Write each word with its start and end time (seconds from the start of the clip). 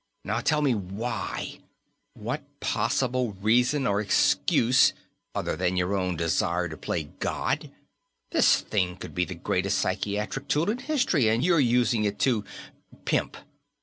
Now 0.25 0.39
tell 0.39 0.63
me 0.63 0.73
why. 0.73 1.59
What 2.15 2.41
possible 2.59 3.33
reason 3.33 3.85
or 3.85 4.01
excuse, 4.01 4.93
other 5.35 5.55
than 5.55 5.77
your 5.77 5.93
own 5.93 6.15
desire 6.17 6.67
to 6.69 6.75
play 6.75 7.03
God? 7.19 7.69
This 8.31 8.61
thing 8.61 8.95
could 8.95 9.13
be 9.13 9.25
the 9.25 9.35
greatest 9.35 9.77
psychiatric 9.77 10.47
tool 10.47 10.71
in 10.71 10.79
history, 10.79 11.27
and 11.29 11.45
you're 11.45 11.59
using 11.59 12.03
it 12.05 12.17
to 12.21 12.43
pimp!" 13.05 13.37